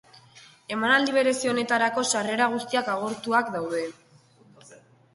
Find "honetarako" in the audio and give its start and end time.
1.51-2.05